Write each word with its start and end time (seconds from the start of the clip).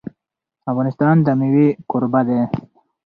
افغانستان 0.71 1.15
د 1.25 1.27
مېوې 1.39 1.67
کوربه 1.89 2.21
دی. 2.27 2.39